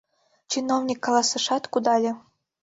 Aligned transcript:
—чиновник 0.51 0.99
каласышат, 1.05 1.63
кудале. 1.73 2.11